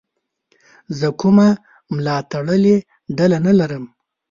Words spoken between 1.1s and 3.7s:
کومه ملاتړلې ډله نه